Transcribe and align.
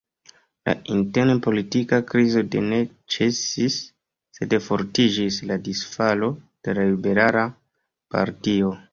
La 0.67 0.73
intern-politika 0.93 1.97
krizo 2.11 2.41
do 2.55 2.63
ne 2.71 2.79
ĉesis, 3.15 3.77
sed 4.37 4.55
fortiĝis 4.69 5.37
la 5.51 5.57
disfalo 5.67 6.31
de 6.69 6.75
la 6.79 6.87
Liberala 6.93 7.45
partio. 8.17 8.71